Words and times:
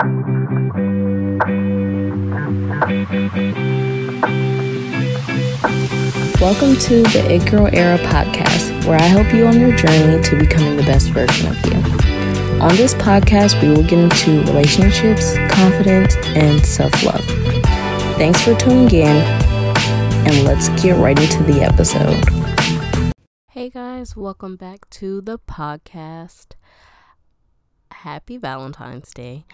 Welcome 0.00 0.16
to 6.76 7.02
the 7.02 7.26
It 7.28 7.50
Girl 7.50 7.68
Era 7.70 7.98
podcast, 7.98 8.86
where 8.86 8.98
I 8.98 9.02
help 9.02 9.30
you 9.34 9.46
on 9.46 9.60
your 9.60 9.76
journey 9.76 10.22
to 10.22 10.38
becoming 10.38 10.78
the 10.78 10.84
best 10.84 11.10
version 11.10 11.48
of 11.48 11.66
you. 11.66 11.74
On 12.62 12.74
this 12.76 12.94
podcast, 12.94 13.60
we 13.60 13.68
will 13.68 13.82
get 13.82 13.98
into 13.98 14.40
relationships, 14.50 15.36
confidence, 15.50 16.16
and 16.28 16.64
self 16.64 17.02
love. 17.04 17.22
Thanks 18.16 18.42
for 18.42 18.54
tuning 18.54 18.90
in, 18.90 19.06
and 19.06 20.44
let's 20.44 20.70
get 20.82 20.96
right 20.96 21.20
into 21.20 21.42
the 21.42 21.60
episode. 21.60 22.24
Hey 23.48 23.68
guys, 23.68 24.16
welcome 24.16 24.56
back 24.56 24.88
to 24.90 25.20
the 25.20 25.38
podcast. 25.38 26.52
Happy 27.90 28.38
Valentine's 28.38 29.12
Day. 29.12 29.44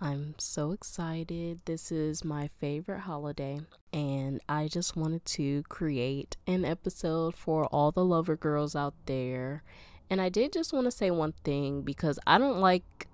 I'm 0.00 0.34
so 0.38 0.72
excited. 0.72 1.60
This 1.64 1.92
is 1.92 2.24
my 2.24 2.48
favorite 2.48 3.00
holiday, 3.00 3.60
and 3.92 4.40
I 4.48 4.66
just 4.68 4.96
wanted 4.96 5.24
to 5.26 5.62
create 5.68 6.36
an 6.46 6.64
episode 6.64 7.36
for 7.36 7.66
all 7.66 7.92
the 7.92 8.04
lover 8.04 8.36
girls 8.36 8.74
out 8.74 8.94
there. 9.06 9.62
And 10.10 10.20
I 10.20 10.28
did 10.28 10.52
just 10.52 10.72
want 10.72 10.86
to 10.86 10.90
say 10.90 11.10
one 11.10 11.32
thing 11.44 11.82
because 11.82 12.18
I 12.26 12.38
don't 12.38 12.58
like 12.58 13.06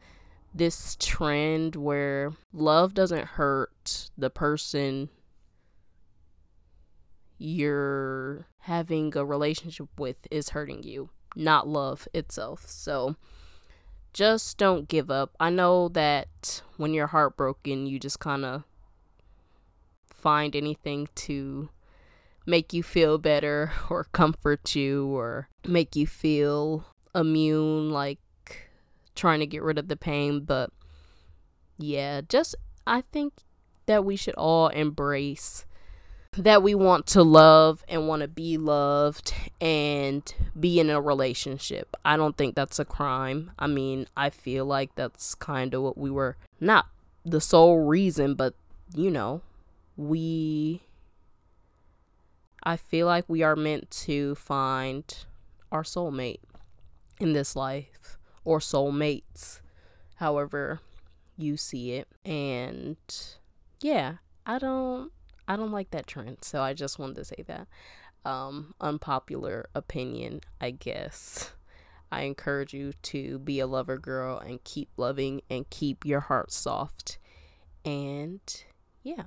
this 0.54 0.96
trend 0.98 1.76
where 1.76 2.32
love 2.52 2.94
doesn't 2.94 3.26
hurt 3.26 4.10
the 4.16 4.30
person 4.30 5.10
you're 7.38 8.46
having 8.60 9.16
a 9.16 9.24
relationship 9.24 9.88
with 9.98 10.26
is 10.30 10.50
hurting 10.50 10.82
you, 10.82 11.10
not 11.36 11.68
love 11.68 12.08
itself. 12.12 12.64
So, 12.68 13.16
just 14.12 14.58
don't 14.58 14.88
give 14.88 15.10
up. 15.10 15.34
I 15.38 15.50
know 15.50 15.88
that 15.88 16.62
when 16.76 16.94
you're 16.94 17.08
heartbroken, 17.08 17.86
you 17.86 17.98
just 17.98 18.20
kind 18.20 18.44
of 18.44 18.64
find 20.12 20.54
anything 20.54 21.08
to 21.14 21.70
make 22.46 22.72
you 22.72 22.82
feel 22.82 23.18
better 23.18 23.72
or 23.90 24.04
comfort 24.04 24.74
you 24.74 25.06
or 25.06 25.48
make 25.66 25.96
you 25.96 26.06
feel 26.06 26.86
immune, 27.14 27.90
like 27.90 28.18
trying 29.14 29.40
to 29.40 29.46
get 29.46 29.62
rid 29.62 29.78
of 29.78 29.88
the 29.88 29.96
pain. 29.96 30.40
But 30.40 30.70
yeah, 31.78 32.20
just 32.28 32.54
I 32.86 33.02
think 33.12 33.34
that 33.86 34.04
we 34.04 34.16
should 34.16 34.34
all 34.34 34.68
embrace 34.68 35.64
that 36.36 36.62
we 36.62 36.74
want 36.74 37.06
to 37.08 37.22
love 37.22 37.84
and 37.88 38.06
want 38.06 38.22
to 38.22 38.28
be 38.28 38.56
loved 38.56 39.34
and 39.60 40.32
be 40.58 40.78
in 40.78 40.88
a 40.88 41.00
relationship. 41.00 41.96
I 42.04 42.16
don't 42.16 42.36
think 42.36 42.54
that's 42.54 42.78
a 42.78 42.84
crime. 42.84 43.50
I 43.58 43.66
mean, 43.66 44.06
I 44.16 44.30
feel 44.30 44.64
like 44.64 44.94
that's 44.94 45.34
kind 45.34 45.74
of 45.74 45.82
what 45.82 45.98
we 45.98 46.10
were 46.10 46.36
not 46.60 46.86
the 47.24 47.40
sole 47.40 47.84
reason, 47.84 48.34
but 48.34 48.54
you 48.94 49.10
know, 49.10 49.42
we 49.96 50.82
I 52.62 52.76
feel 52.76 53.06
like 53.06 53.24
we 53.26 53.42
are 53.42 53.56
meant 53.56 53.90
to 53.90 54.34
find 54.34 55.04
our 55.72 55.82
soulmate 55.82 56.40
in 57.18 57.32
this 57.32 57.56
life 57.56 58.18
or 58.44 58.58
soulmates, 58.60 59.60
however 60.16 60.80
you 61.36 61.56
see 61.56 61.92
it. 61.92 62.08
And 62.24 62.98
yeah, 63.80 64.16
I 64.46 64.58
don't 64.58 65.10
I 65.50 65.56
don't 65.56 65.72
like 65.72 65.90
that 65.90 66.06
trend. 66.06 66.38
So 66.42 66.62
I 66.62 66.74
just 66.74 67.00
wanted 67.00 67.16
to 67.16 67.24
say 67.24 67.44
that. 67.48 67.66
Um, 68.24 68.72
unpopular 68.80 69.68
opinion, 69.74 70.42
I 70.60 70.70
guess. 70.70 71.50
I 72.12 72.22
encourage 72.22 72.72
you 72.72 72.92
to 73.02 73.40
be 73.40 73.58
a 73.58 73.66
lover 73.66 73.98
girl 73.98 74.38
and 74.38 74.62
keep 74.62 74.90
loving 74.96 75.42
and 75.50 75.68
keep 75.68 76.04
your 76.04 76.20
heart 76.20 76.52
soft. 76.52 77.18
And 77.84 78.40
yeah. 79.02 79.24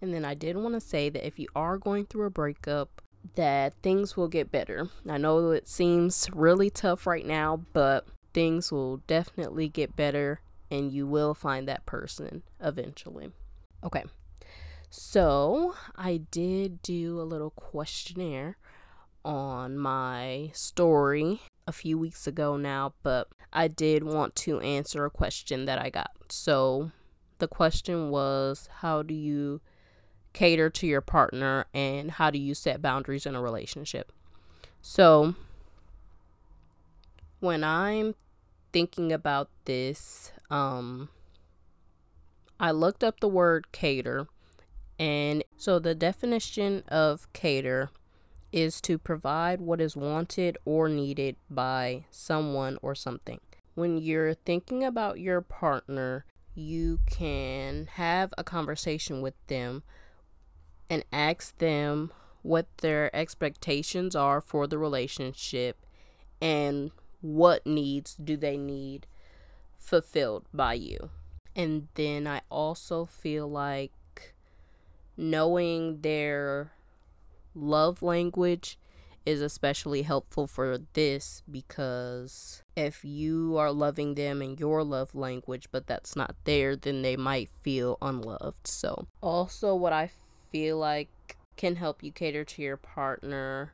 And 0.00 0.14
then 0.14 0.24
I 0.24 0.32
did 0.32 0.56
want 0.56 0.74
to 0.74 0.80
say 0.80 1.10
that 1.10 1.26
if 1.26 1.38
you 1.38 1.48
are 1.54 1.76
going 1.76 2.06
through 2.06 2.24
a 2.24 2.30
breakup, 2.30 3.02
that 3.34 3.74
things 3.82 4.16
will 4.16 4.28
get 4.28 4.50
better. 4.50 4.88
I 5.06 5.18
know 5.18 5.50
it 5.50 5.68
seems 5.68 6.28
really 6.32 6.70
tough 6.70 7.06
right 7.06 7.26
now, 7.26 7.60
but 7.74 8.06
things 8.32 8.72
will 8.72 8.98
definitely 9.06 9.68
get 9.68 9.96
better 9.96 10.40
and 10.70 10.90
you 10.90 11.06
will 11.06 11.34
find 11.34 11.68
that 11.68 11.84
person 11.84 12.42
eventually. 12.58 13.32
Okay. 13.84 14.04
So 14.94 15.74
I 15.96 16.18
did 16.18 16.82
do 16.82 17.18
a 17.18 17.24
little 17.24 17.48
questionnaire 17.48 18.58
on 19.24 19.78
my 19.78 20.50
story 20.52 21.40
a 21.66 21.72
few 21.72 21.96
weeks 21.96 22.26
ago 22.26 22.58
now, 22.58 22.92
but 23.02 23.28
I 23.54 23.68
did 23.68 24.04
want 24.04 24.36
to 24.36 24.60
answer 24.60 25.06
a 25.06 25.10
question 25.10 25.64
that 25.64 25.78
I 25.78 25.88
got. 25.88 26.10
So 26.28 26.90
the 27.38 27.48
question 27.48 28.10
was 28.10 28.68
How 28.80 29.00
do 29.00 29.14
you 29.14 29.62
cater 30.34 30.68
to 30.68 30.86
your 30.86 31.00
partner 31.00 31.64
and 31.72 32.10
how 32.10 32.28
do 32.28 32.38
you 32.38 32.54
set 32.54 32.82
boundaries 32.82 33.24
in 33.24 33.34
a 33.34 33.40
relationship? 33.40 34.12
So 34.82 35.36
when 37.40 37.64
I'm 37.64 38.14
thinking 38.74 39.10
about 39.10 39.48
this, 39.64 40.32
um, 40.50 41.08
I 42.60 42.72
looked 42.72 43.02
up 43.02 43.20
the 43.20 43.28
word 43.28 43.72
cater 43.72 44.28
and 45.02 45.42
so 45.56 45.80
the 45.80 45.96
definition 45.96 46.84
of 46.86 47.26
cater 47.32 47.90
is 48.52 48.80
to 48.82 48.98
provide 48.98 49.60
what 49.60 49.80
is 49.80 49.96
wanted 49.96 50.56
or 50.64 50.88
needed 50.88 51.34
by 51.50 52.04
someone 52.12 52.78
or 52.82 52.94
something. 52.94 53.40
When 53.74 53.98
you're 53.98 54.34
thinking 54.34 54.84
about 54.84 55.18
your 55.18 55.40
partner, 55.40 56.24
you 56.54 57.00
can 57.10 57.88
have 57.94 58.32
a 58.38 58.44
conversation 58.44 59.20
with 59.22 59.34
them 59.48 59.82
and 60.88 61.04
ask 61.12 61.58
them 61.58 62.12
what 62.42 62.68
their 62.78 63.14
expectations 63.16 64.14
are 64.14 64.40
for 64.40 64.68
the 64.68 64.78
relationship 64.78 65.84
and 66.40 66.92
what 67.20 67.66
needs 67.66 68.14
do 68.14 68.36
they 68.36 68.56
need 68.56 69.08
fulfilled 69.76 70.46
by 70.54 70.74
you. 70.74 71.10
And 71.56 71.88
then 71.94 72.28
I 72.28 72.42
also 72.48 73.04
feel 73.04 73.48
like 73.48 73.90
knowing 75.16 76.00
their 76.00 76.72
love 77.54 78.02
language 78.02 78.78
is 79.24 79.40
especially 79.40 80.02
helpful 80.02 80.46
for 80.46 80.78
this 80.94 81.42
because 81.48 82.62
if 82.74 83.04
you 83.04 83.56
are 83.56 83.70
loving 83.70 84.14
them 84.14 84.42
in 84.42 84.56
your 84.56 84.82
love 84.82 85.14
language 85.14 85.68
but 85.70 85.86
that's 85.86 86.16
not 86.16 86.34
there 86.44 86.74
then 86.74 87.02
they 87.02 87.16
might 87.16 87.48
feel 87.60 87.98
unloved. 88.02 88.66
So 88.66 89.06
also 89.20 89.74
what 89.74 89.92
i 89.92 90.10
feel 90.50 90.78
like 90.78 91.36
can 91.56 91.76
help 91.76 92.02
you 92.02 92.10
cater 92.10 92.44
to 92.44 92.62
your 92.62 92.76
partner 92.76 93.72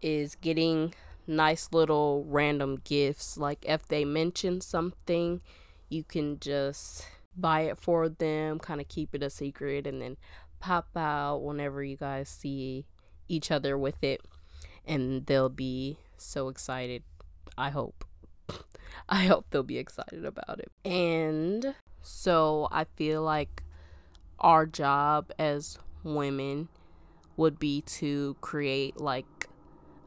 is 0.00 0.34
getting 0.34 0.92
nice 1.26 1.68
little 1.72 2.24
random 2.28 2.80
gifts. 2.84 3.36
Like 3.38 3.64
if 3.66 3.86
they 3.86 4.04
mention 4.04 4.60
something 4.60 5.40
you 5.88 6.04
can 6.04 6.38
just 6.40 7.06
buy 7.36 7.62
it 7.62 7.78
for 7.78 8.08
them 8.08 8.58
kind 8.58 8.80
of 8.80 8.88
keep 8.88 9.14
it 9.14 9.22
a 9.22 9.30
secret 9.30 9.86
and 9.86 10.02
then 10.02 10.16
pop 10.62 10.96
out 10.96 11.38
whenever 11.38 11.82
you 11.82 11.96
guys 11.96 12.28
see 12.28 12.86
each 13.28 13.50
other 13.50 13.76
with 13.76 14.04
it 14.04 14.20
and 14.86 15.26
they'll 15.26 15.48
be 15.48 15.98
so 16.16 16.48
excited. 16.48 17.02
I 17.58 17.70
hope. 17.70 18.04
I 19.08 19.24
hope 19.24 19.46
they'll 19.50 19.64
be 19.64 19.78
excited 19.78 20.24
about 20.24 20.60
it. 20.60 20.70
And 20.84 21.74
so 22.00 22.68
I 22.70 22.84
feel 22.96 23.22
like 23.22 23.64
our 24.38 24.64
job 24.64 25.32
as 25.36 25.78
women 26.04 26.68
would 27.36 27.58
be 27.58 27.80
to 27.80 28.36
create 28.40 29.00
like 29.00 29.48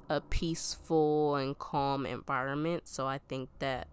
a 0.10 0.22
peaceful 0.22 1.36
and 1.36 1.60
calm 1.60 2.06
environment. 2.06 2.88
So 2.88 3.08
I 3.08 3.20
think 3.28 3.50
that 3.60 3.90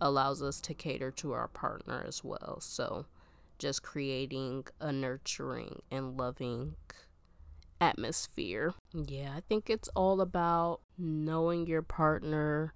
allows 0.00 0.42
us 0.42 0.60
to 0.62 0.74
cater 0.74 1.12
to 1.12 1.32
our 1.32 1.46
partner 1.46 2.04
as 2.04 2.24
well. 2.24 2.58
So 2.60 3.06
just 3.60 3.82
creating 3.82 4.66
a 4.80 4.90
nurturing 4.90 5.82
and 5.90 6.18
loving 6.18 6.74
atmosphere. 7.80 8.74
Yeah, 8.92 9.34
I 9.36 9.40
think 9.48 9.70
it's 9.70 9.88
all 9.94 10.20
about 10.20 10.80
knowing 10.98 11.66
your 11.66 11.82
partner 11.82 12.74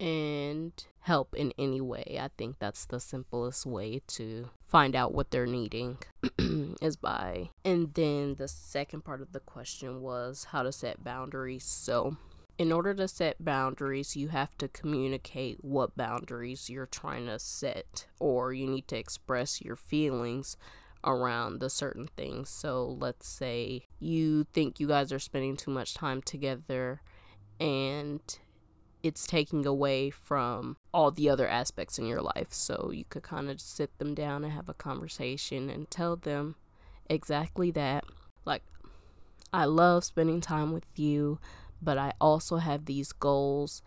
and 0.00 0.72
help 1.00 1.34
in 1.34 1.52
any 1.58 1.80
way. 1.80 2.18
I 2.20 2.30
think 2.36 2.56
that's 2.58 2.86
the 2.86 2.98
simplest 2.98 3.66
way 3.66 4.00
to 4.08 4.48
find 4.66 4.96
out 4.96 5.12
what 5.12 5.30
they're 5.30 5.46
needing 5.46 5.98
is 6.82 6.96
by. 6.96 7.50
And 7.64 7.92
then 7.94 8.36
the 8.36 8.48
second 8.48 9.04
part 9.04 9.20
of 9.20 9.32
the 9.32 9.40
question 9.40 10.00
was 10.00 10.48
how 10.50 10.62
to 10.62 10.72
set 10.72 11.04
boundaries. 11.04 11.64
So, 11.64 12.16
in 12.60 12.72
order 12.72 12.92
to 12.92 13.08
set 13.08 13.42
boundaries, 13.42 14.16
you 14.16 14.28
have 14.28 14.54
to 14.58 14.68
communicate 14.68 15.64
what 15.64 15.96
boundaries 15.96 16.68
you're 16.68 16.84
trying 16.84 17.24
to 17.24 17.38
set, 17.38 18.06
or 18.18 18.52
you 18.52 18.66
need 18.66 18.86
to 18.86 18.98
express 18.98 19.62
your 19.62 19.76
feelings 19.76 20.58
around 21.02 21.60
the 21.60 21.70
certain 21.70 22.06
things. 22.18 22.50
So, 22.50 22.98
let's 23.00 23.26
say 23.26 23.86
you 23.98 24.44
think 24.52 24.78
you 24.78 24.86
guys 24.86 25.10
are 25.10 25.18
spending 25.18 25.56
too 25.56 25.70
much 25.70 25.94
time 25.94 26.20
together 26.20 27.00
and 27.58 28.20
it's 29.02 29.26
taking 29.26 29.64
away 29.64 30.10
from 30.10 30.76
all 30.92 31.10
the 31.10 31.30
other 31.30 31.48
aspects 31.48 31.98
in 31.98 32.04
your 32.04 32.20
life. 32.20 32.52
So 32.52 32.90
you 32.92 33.04
could 33.08 33.22
kind 33.22 33.50
of 33.50 33.58
sit 33.58 33.96
them 33.98 34.14
down 34.14 34.44
and 34.44 34.52
have 34.52 34.68
a 34.68 34.74
conversation 34.74 35.70
and 35.70 35.90
tell 35.90 36.14
them 36.14 36.56
exactly 37.08 37.70
that. 37.70 38.04
Like, 38.44 38.64
I 39.50 39.64
love 39.64 40.04
spending 40.04 40.42
time 40.42 40.72
with 40.72 40.98
you, 40.98 41.38
but 41.82 41.98
I 41.98 42.12
also 42.20 42.56
have 42.56 42.84
these 42.84 43.12
goals 43.12 43.82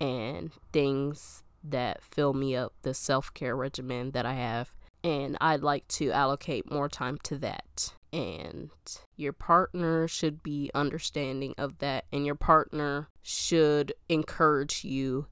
and 0.00 0.50
things 0.72 1.42
that 1.62 2.02
fill 2.02 2.32
me 2.32 2.54
up, 2.56 2.72
the 2.82 2.94
self 2.94 3.32
care 3.34 3.56
regimen 3.56 4.12
that 4.12 4.26
I 4.26 4.34
have. 4.34 4.74
And 5.02 5.36
I'd 5.40 5.62
like 5.62 5.86
to 5.88 6.10
allocate 6.10 6.70
more 6.70 6.88
time 6.88 7.18
to 7.24 7.38
that. 7.38 7.94
And 8.12 8.70
your 9.16 9.32
partner 9.32 10.08
should 10.08 10.42
be 10.42 10.70
understanding 10.74 11.54
of 11.58 11.78
that, 11.78 12.06
and 12.12 12.24
your 12.24 12.34
partner 12.34 13.08
should 13.22 13.92
encourage 14.08 14.84
you 14.84 15.26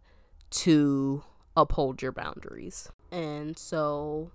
to 0.51 1.25
uphold 1.57 2.03
your 2.03 2.13
boundaries. 2.13 2.91
And 3.11 3.59
so, 3.59 4.33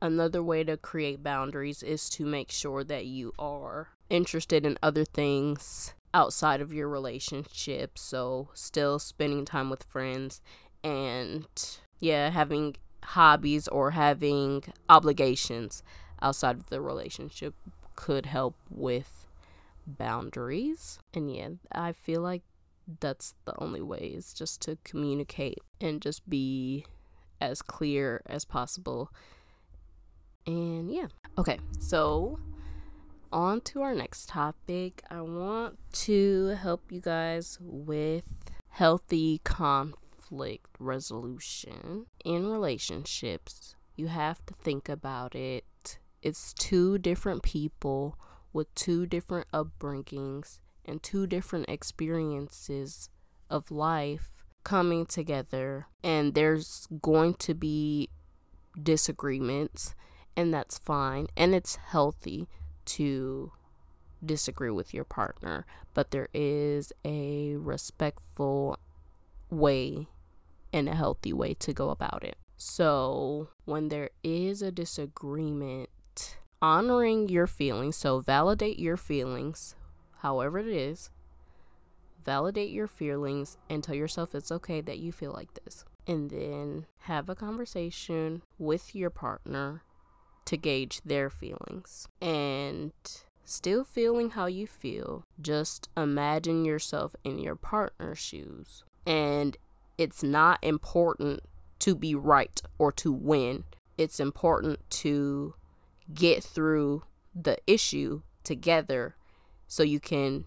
another 0.00 0.42
way 0.42 0.64
to 0.64 0.76
create 0.76 1.22
boundaries 1.22 1.82
is 1.82 2.08
to 2.10 2.24
make 2.24 2.50
sure 2.50 2.84
that 2.84 3.06
you 3.06 3.32
are 3.38 3.88
interested 4.10 4.64
in 4.66 4.78
other 4.82 5.04
things 5.04 5.94
outside 6.12 6.60
of 6.60 6.72
your 6.72 6.88
relationship. 6.88 7.98
So, 7.98 8.48
still 8.54 8.98
spending 8.98 9.44
time 9.44 9.70
with 9.70 9.84
friends 9.84 10.40
and, 10.82 11.46
yeah, 11.98 12.30
having 12.30 12.76
hobbies 13.02 13.68
or 13.68 13.90
having 13.92 14.64
obligations 14.88 15.82
outside 16.22 16.56
of 16.56 16.70
the 16.70 16.80
relationship 16.80 17.54
could 17.96 18.26
help 18.26 18.56
with 18.70 19.26
boundaries. 19.86 20.98
And, 21.12 21.34
yeah, 21.34 21.48
I 21.72 21.92
feel 21.92 22.22
like 22.22 22.42
that's 23.00 23.34
the 23.44 23.54
only 23.58 23.80
way 23.80 24.12
is 24.14 24.32
just 24.34 24.60
to 24.62 24.78
communicate 24.84 25.58
and 25.80 26.00
just 26.02 26.28
be 26.28 26.84
as 27.40 27.62
clear 27.62 28.22
as 28.26 28.44
possible. 28.44 29.10
And 30.46 30.92
yeah. 30.92 31.06
Okay, 31.38 31.58
so 31.80 32.38
on 33.34 33.60
to 33.60 33.82
our 33.82 33.94
next 33.94 34.28
topic. 34.28 35.02
I 35.10 35.20
want 35.20 35.76
to 35.92 36.56
help 36.60 36.92
you 36.92 37.00
guys 37.00 37.58
with 37.60 38.24
healthy 38.68 39.40
conflict 39.42 40.68
resolution 40.78 42.06
in 42.24 42.46
relationships. 42.46 43.74
You 43.96 44.06
have 44.06 44.46
to 44.46 44.54
think 44.54 44.88
about 44.88 45.34
it. 45.34 45.98
It's 46.22 46.54
two 46.54 46.96
different 46.96 47.42
people 47.42 48.16
with 48.52 48.72
two 48.76 49.04
different 49.04 49.48
upbringings 49.52 50.60
and 50.84 51.02
two 51.02 51.26
different 51.26 51.68
experiences 51.68 53.10
of 53.50 53.70
life 53.70 54.44
coming 54.62 55.06
together, 55.06 55.88
and 56.02 56.34
there's 56.34 56.86
going 57.02 57.34
to 57.34 57.52
be 57.52 58.08
disagreements, 58.80 59.94
and 60.36 60.54
that's 60.54 60.78
fine, 60.78 61.26
and 61.36 61.54
it's 61.54 61.76
healthy 61.76 62.48
to 62.86 63.52
disagree 64.24 64.70
with 64.70 64.94
your 64.94 65.04
partner, 65.04 65.66
but 65.92 66.10
there 66.10 66.28
is 66.32 66.92
a 67.04 67.56
respectful 67.56 68.78
way 69.50 70.08
and 70.72 70.88
a 70.88 70.94
healthy 70.94 71.32
way 71.32 71.54
to 71.54 71.72
go 71.72 71.90
about 71.90 72.24
it. 72.24 72.36
So, 72.56 73.48
when 73.64 73.88
there 73.88 74.10
is 74.22 74.62
a 74.62 74.72
disagreement, 74.72 76.38
honoring 76.62 77.28
your 77.28 77.46
feelings, 77.46 77.96
so 77.96 78.20
validate 78.20 78.78
your 78.78 78.96
feelings, 78.96 79.74
however 80.18 80.58
it 80.58 80.68
is, 80.68 81.10
validate 82.24 82.70
your 82.70 82.86
feelings 82.86 83.58
and 83.68 83.84
tell 83.84 83.94
yourself 83.94 84.34
it's 84.34 84.52
okay 84.52 84.80
that 84.80 84.98
you 84.98 85.12
feel 85.12 85.32
like 85.32 85.52
this. 85.64 85.84
And 86.06 86.30
then 86.30 86.86
have 87.00 87.28
a 87.28 87.34
conversation 87.34 88.42
with 88.58 88.94
your 88.94 89.10
partner 89.10 89.82
to 90.46 90.56
gauge 90.56 91.00
their 91.04 91.30
feelings. 91.30 92.08
And 92.20 92.92
still 93.44 93.84
feeling 93.84 94.30
how 94.30 94.46
you 94.46 94.66
feel, 94.66 95.24
just 95.40 95.88
imagine 95.96 96.64
yourself 96.64 97.14
in 97.24 97.38
your 97.38 97.56
partner's 97.56 98.18
shoes. 98.18 98.84
And 99.06 99.56
it's 99.98 100.22
not 100.22 100.58
important 100.62 101.40
to 101.80 101.94
be 101.94 102.14
right 102.14 102.60
or 102.78 102.90
to 102.92 103.12
win, 103.12 103.64
it's 103.98 104.18
important 104.18 104.78
to 104.88 105.54
get 106.12 106.42
through 106.42 107.02
the 107.34 107.58
issue 107.66 108.22
together 108.42 109.16
so 109.66 109.82
you 109.82 110.00
can 110.00 110.44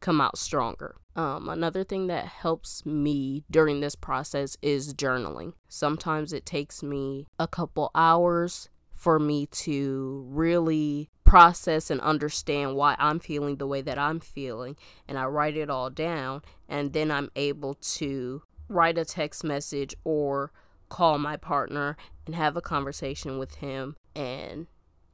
come 0.00 0.20
out 0.20 0.38
stronger. 0.38 0.96
Um, 1.16 1.48
another 1.48 1.84
thing 1.84 2.06
that 2.06 2.26
helps 2.26 2.86
me 2.86 3.44
during 3.50 3.80
this 3.80 3.94
process 3.94 4.56
is 4.62 4.94
journaling. 4.94 5.52
Sometimes 5.68 6.32
it 6.32 6.46
takes 6.46 6.82
me 6.82 7.26
a 7.38 7.48
couple 7.48 7.90
hours 7.94 8.68
for 9.00 9.18
me 9.18 9.46
to 9.46 10.26
really 10.28 11.08
process 11.24 11.90
and 11.90 12.02
understand 12.02 12.76
why 12.76 12.94
I'm 12.98 13.18
feeling 13.18 13.56
the 13.56 13.66
way 13.66 13.80
that 13.80 13.98
I'm 13.98 14.20
feeling. 14.20 14.76
And 15.08 15.16
I 15.16 15.24
write 15.24 15.56
it 15.56 15.70
all 15.70 15.88
down, 15.88 16.42
and 16.68 16.92
then 16.92 17.10
I'm 17.10 17.30
able 17.34 17.74
to 17.74 18.42
write 18.68 18.98
a 18.98 19.06
text 19.06 19.42
message 19.42 19.94
or 20.04 20.52
call 20.90 21.18
my 21.18 21.38
partner 21.38 21.96
and 22.26 22.34
have 22.34 22.58
a 22.58 22.60
conversation 22.60 23.38
with 23.38 23.54
him 23.56 23.96
and 24.14 24.66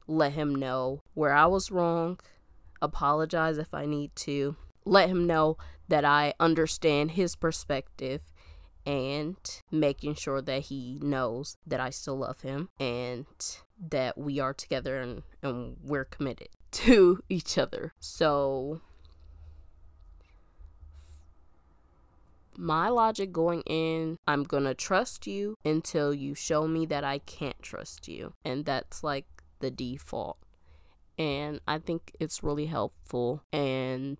let 0.08 0.32
him 0.32 0.52
know 0.52 1.00
where 1.14 1.32
I 1.32 1.46
was 1.46 1.70
wrong, 1.70 2.18
apologize 2.82 3.56
if 3.56 3.72
I 3.72 3.86
need 3.86 4.16
to, 4.16 4.56
let 4.84 5.08
him 5.08 5.28
know 5.28 5.58
that 5.86 6.04
I 6.04 6.34
understand 6.40 7.12
his 7.12 7.36
perspective 7.36 8.22
and 8.84 9.36
making 9.70 10.14
sure 10.14 10.42
that 10.42 10.62
he 10.62 10.98
knows 11.00 11.56
that 11.66 11.78
I 11.78 11.90
still 11.90 12.16
love 12.16 12.40
him 12.40 12.68
and 12.80 13.26
that 13.78 14.16
we 14.16 14.40
are 14.40 14.54
together 14.54 15.00
and, 15.00 15.22
and 15.42 15.76
we're 15.82 16.04
committed 16.04 16.48
to 16.72 17.22
each 17.28 17.58
other. 17.58 17.92
So, 18.00 18.80
my 22.56 22.88
logic 22.88 23.32
going 23.32 23.62
in, 23.62 24.16
I'm 24.26 24.44
gonna 24.44 24.74
trust 24.74 25.26
you 25.26 25.56
until 25.64 26.14
you 26.14 26.34
show 26.34 26.66
me 26.66 26.86
that 26.86 27.04
I 27.04 27.18
can't 27.18 27.60
trust 27.62 28.08
you. 28.08 28.32
And 28.44 28.64
that's 28.64 29.04
like 29.04 29.26
the 29.60 29.70
default. 29.70 30.38
And 31.18 31.60
I 31.66 31.78
think 31.78 32.12
it's 32.20 32.42
really 32.42 32.66
helpful. 32.66 33.42
And 33.52 34.18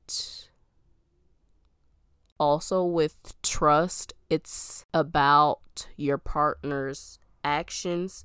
also 2.39 2.85
with 2.85 3.35
trust, 3.43 4.13
it's 4.29 4.85
about 4.93 5.89
your 5.97 6.19
partner's 6.19 7.19
actions 7.45 8.25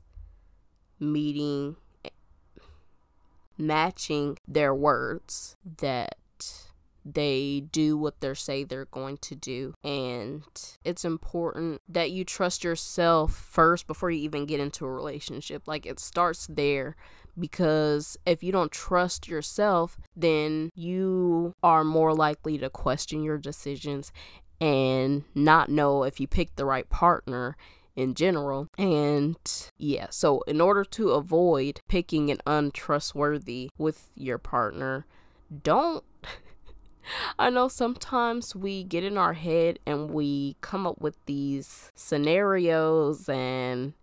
meeting 1.01 1.75
matching 3.57 4.37
their 4.47 4.73
words 4.73 5.55
that 5.77 6.15
they 7.03 7.63
do 7.71 7.97
what 7.97 8.19
they 8.21 8.33
say 8.33 8.63
they're 8.63 8.85
going 8.85 9.17
to 9.17 9.35
do. 9.35 9.73
And 9.83 10.43
it's 10.83 11.05
important 11.05 11.81
that 11.87 12.11
you 12.11 12.23
trust 12.23 12.63
yourself 12.63 13.33
first 13.33 13.87
before 13.87 14.11
you 14.11 14.21
even 14.21 14.45
get 14.45 14.59
into 14.59 14.85
a 14.85 14.91
relationship. 14.91 15.67
Like 15.67 15.85
it 15.85 15.99
starts 15.99 16.47
there 16.47 16.95
because 17.39 18.17
if 18.25 18.43
you 18.43 18.51
don't 18.51 18.71
trust 18.71 19.27
yourself, 19.27 19.97
then 20.15 20.69
you 20.75 21.53
are 21.63 21.83
more 21.83 22.13
likely 22.13 22.57
to 22.59 22.69
question 22.69 23.23
your 23.23 23.37
decisions 23.37 24.11
and 24.59 25.23
not 25.33 25.69
know 25.69 26.03
if 26.03 26.19
you 26.19 26.27
picked 26.27 26.55
the 26.55 26.65
right 26.65 26.87
partner 26.89 27.57
in 27.95 28.13
general. 28.13 28.67
And 28.77 29.37
yeah, 29.77 30.07
so 30.09 30.41
in 30.41 30.61
order 30.61 30.83
to 30.85 31.11
avoid 31.11 31.81
picking 31.87 32.29
an 32.29 32.39
untrustworthy 32.45 33.69
with 33.77 34.09
your 34.15 34.37
partner, 34.37 35.05
don't. 35.63 36.03
I 37.39 37.49
know 37.49 37.67
sometimes 37.67 38.55
we 38.55 38.83
get 38.83 39.03
in 39.03 39.17
our 39.17 39.33
head 39.33 39.79
and 39.85 40.11
we 40.11 40.55
come 40.61 40.85
up 40.85 41.01
with 41.01 41.17
these 41.25 41.91
scenarios 41.95 43.27
and 43.27 43.93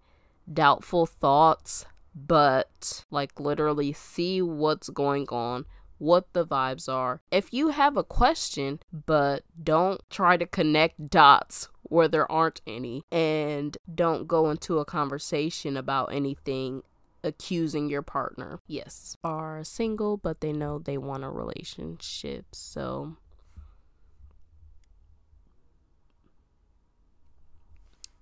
doubtful 0.52 1.06
thoughts, 1.06 1.86
but 2.14 3.04
like 3.10 3.38
literally 3.38 3.92
see 3.92 4.42
what's 4.42 4.88
going 4.88 5.28
on 5.28 5.64
what 5.98 6.32
the 6.32 6.46
vibes 6.46 6.88
are. 6.88 7.20
If 7.30 7.52
you 7.52 7.68
have 7.68 7.96
a 7.96 8.04
question, 8.04 8.80
but 8.92 9.42
don't 9.62 10.00
try 10.10 10.36
to 10.36 10.46
connect 10.46 11.10
dots 11.10 11.68
where 11.88 12.08
there 12.08 12.30
aren't 12.30 12.60
any, 12.66 13.02
and 13.10 13.76
don't 13.92 14.28
go 14.28 14.50
into 14.50 14.78
a 14.78 14.84
conversation 14.84 15.76
about 15.76 16.12
anything 16.12 16.82
accusing 17.24 17.88
your 17.88 18.02
partner. 18.02 18.60
Yes, 18.66 19.16
are 19.24 19.64
single, 19.64 20.16
but 20.16 20.40
they 20.40 20.52
know 20.52 20.78
they 20.78 20.98
want 20.98 21.24
a 21.24 21.30
relationship. 21.30 22.46
So 22.52 23.16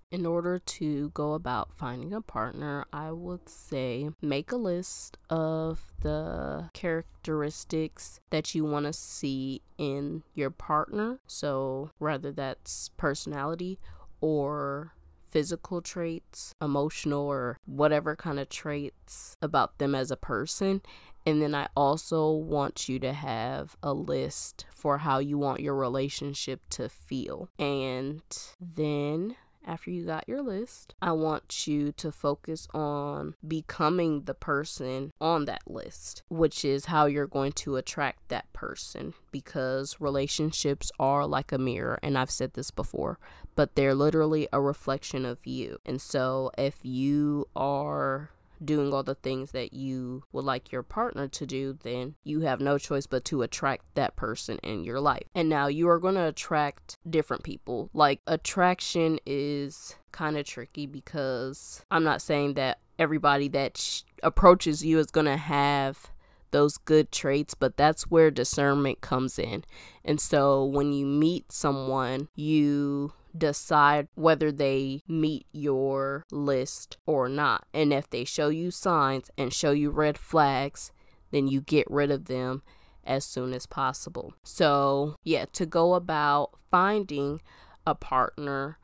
In 0.09 0.25
order 0.25 0.57
to 0.57 1.09
go 1.09 1.33
about 1.33 1.73
finding 1.73 2.13
a 2.13 2.21
partner, 2.21 2.85
I 2.93 3.11
would 3.11 3.49
say 3.49 4.09
make 4.21 4.53
a 4.53 4.55
list 4.55 5.17
of 5.29 5.91
the 5.99 6.69
characteristics 6.71 8.21
that 8.29 8.55
you 8.55 8.63
want 8.63 8.85
to 8.85 8.93
see 8.93 9.61
in 9.77 10.23
your 10.33 10.49
partner. 10.49 11.19
So, 11.27 11.91
whether 11.97 12.31
that's 12.31 12.89
personality 12.95 13.79
or 14.21 14.93
physical 15.27 15.81
traits, 15.81 16.55
emotional, 16.61 17.27
or 17.27 17.57
whatever 17.65 18.15
kind 18.15 18.39
of 18.39 18.47
traits 18.47 19.35
about 19.41 19.77
them 19.77 19.93
as 19.93 20.09
a 20.09 20.15
person. 20.15 20.81
And 21.25 21.41
then 21.41 21.53
I 21.53 21.67
also 21.75 22.31
want 22.31 22.87
you 22.87 22.99
to 22.99 23.11
have 23.11 23.75
a 23.83 23.93
list 23.93 24.65
for 24.71 24.99
how 24.99 25.19
you 25.19 25.37
want 25.37 25.59
your 25.59 25.75
relationship 25.75 26.61
to 26.69 26.87
feel. 26.87 27.49
And 27.59 28.21
then 28.61 29.35
after 29.67 29.91
you 29.91 30.05
got 30.05 30.27
your 30.27 30.41
list, 30.41 30.95
I 31.01 31.11
want 31.11 31.67
you 31.67 31.91
to 31.93 32.11
focus 32.11 32.67
on 32.73 33.35
becoming 33.45 34.23
the 34.23 34.33
person 34.33 35.11
on 35.19 35.45
that 35.45 35.61
list, 35.67 36.23
which 36.29 36.63
is 36.63 36.85
how 36.85 37.05
you're 37.05 37.27
going 37.27 37.51
to 37.53 37.75
attract 37.75 38.29
that 38.29 38.51
person 38.53 39.13
because 39.31 39.97
relationships 39.99 40.91
are 40.99 41.27
like 41.27 41.51
a 41.51 41.57
mirror. 41.57 41.99
And 42.01 42.17
I've 42.17 42.31
said 42.31 42.53
this 42.53 42.71
before, 42.71 43.19
but 43.55 43.75
they're 43.75 43.93
literally 43.93 44.47
a 44.53 44.61
reflection 44.61 45.25
of 45.25 45.45
you. 45.45 45.77
And 45.85 46.01
so 46.01 46.51
if 46.57 46.79
you 46.83 47.47
are 47.55 48.31
doing 48.63 48.93
all 48.93 49.03
the 49.03 49.15
things 49.15 49.51
that 49.51 49.73
you 49.73 50.23
would 50.31 50.45
like 50.45 50.71
your 50.71 50.83
partner 50.83 51.27
to 51.27 51.45
do, 51.45 51.77
then 51.83 52.15
you 52.23 52.41
have 52.41 52.59
no 52.59 52.77
choice 52.77 53.07
but 53.07 53.25
to 53.25 53.41
attract 53.41 53.85
that 53.95 54.15
person 54.15 54.57
in 54.63 54.83
your 54.83 54.99
life. 54.99 55.23
And 55.35 55.49
now 55.49 55.67
you 55.67 55.89
are 55.89 55.99
going 55.99 56.15
to 56.15 56.27
attract 56.27 56.97
different 57.09 57.43
people. 57.43 57.89
Like, 57.93 58.21
attraction 58.27 59.19
is 59.25 59.95
kind 60.11 60.37
of 60.37 60.45
tricky 60.45 60.85
because 60.85 61.83
I'm 61.91 62.03
not 62.03 62.21
saying 62.21 62.55
that 62.55 62.79
everybody 62.97 63.47
that 63.49 63.77
sh- 63.77 64.01
approaches 64.23 64.83
you 64.83 64.99
is 64.99 65.11
going 65.11 65.27
to 65.27 65.37
have 65.37 66.11
those 66.51 66.77
good 66.77 67.11
traits, 67.11 67.53
but 67.53 67.77
that's 67.77 68.09
where 68.09 68.31
discernment 68.31 69.01
comes 69.01 69.37
in. 69.37 69.63
And 70.03 70.19
so 70.19 70.63
when 70.63 70.93
you 70.93 71.05
meet 71.05 71.51
someone, 71.51 72.29
you 72.35 73.13
decide 73.37 74.07
whether 74.15 74.51
they 74.51 75.01
meet 75.07 75.45
your 75.51 76.25
list 76.31 76.97
or 77.05 77.29
not. 77.29 77.65
And 77.73 77.93
if 77.93 78.09
they 78.09 78.23
show 78.23 78.49
you 78.49 78.71
signs 78.71 79.29
and 79.37 79.53
show 79.53 79.71
you 79.71 79.89
red 79.89 80.17
flags, 80.17 80.91
then 81.31 81.47
you 81.47 81.61
get 81.61 81.89
rid 81.89 82.11
of 82.11 82.25
them 82.25 82.63
as 83.03 83.25
soon 83.25 83.53
as 83.53 83.65
possible. 83.65 84.33
So, 84.43 85.15
yeah, 85.23 85.45
to 85.53 85.65
go 85.65 85.93
about 85.93 86.51
finding 86.69 87.41
a 87.85 87.95
partner, 87.95 88.77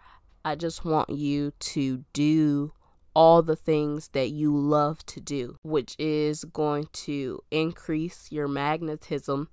I 0.46 0.56
just 0.56 0.86
want 0.86 1.10
you 1.10 1.52
to 1.60 2.06
do 2.14 2.74
all 3.16 3.42
the 3.42 3.56
things 3.56 4.10
that 4.10 4.32
you 4.32 4.56
love 4.56 5.06
to 5.06 5.20
do, 5.20 5.58
which 5.62 5.96
is 6.00 6.44
going 6.46 6.88
to 6.92 7.42
increase 7.52 8.32
your 8.32 8.48
magnetism 8.48 9.50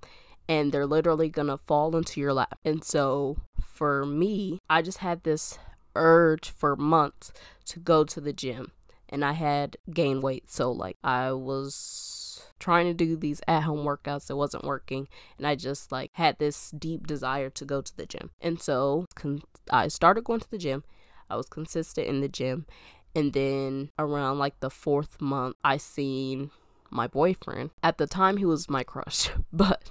and 0.51 0.73
they're 0.73 0.85
literally 0.85 1.29
gonna 1.29 1.57
fall 1.57 1.95
into 1.95 2.21
your 2.21 2.35
lap. 2.35 2.59
And 2.65 2.83
so 2.83 3.37
for 3.63 4.05
me, 4.05 4.59
I 4.69 4.83
just 4.83 4.99
had 4.99 5.23
this 5.23 5.61
urge 5.95 6.51
for 6.51 6.75
months 6.75 7.33
to 7.67 7.79
go 7.79 8.03
to 8.03 8.21
the 8.21 8.33
gym 8.33 8.73
and 9.09 9.25
I 9.25 9.33
had 9.33 9.77
gained 9.93 10.25
weight. 10.25 10.51
So, 10.51 10.73
like, 10.73 10.97
I 11.05 11.31
was 11.31 12.43
trying 12.59 12.87
to 12.87 12.95
do 12.95 13.17
these 13.17 13.41
at 13.47 13.63
home 13.63 13.87
workouts 13.87 14.27
that 14.27 14.37
wasn't 14.37 14.65
working 14.65 15.07
and 15.39 15.47
I 15.47 15.55
just 15.55 15.93
like 15.93 16.11
had 16.15 16.39
this 16.41 16.73
deep 16.73 17.07
desire 17.07 17.49
to 17.51 17.65
go 17.65 17.81
to 17.81 17.97
the 17.97 18.05
gym. 18.05 18.31
And 18.41 18.61
so 18.61 19.07
con- 19.15 19.43
I 19.71 19.87
started 19.87 20.25
going 20.25 20.41
to 20.41 20.51
the 20.51 20.59
gym. 20.59 20.83
I 21.31 21.37
was 21.37 21.49
consistent 21.49 22.09
in 22.09 22.23
the 22.23 22.29
gym 22.29 22.67
and 23.15 23.33
then 23.33 23.91
around 24.01 24.41
like 24.41 24.59
the 24.59 24.69
4th 24.69 25.21
month 25.21 25.55
I 25.63 25.77
seen 25.77 26.51
my 26.91 27.07
boyfriend. 27.07 27.71
At 27.83 27.99
the 27.99 28.07
time 28.07 28.37
he 28.37 28.45
was 28.45 28.69
my 28.69 28.83
crush, 28.83 29.31
but 29.53 29.91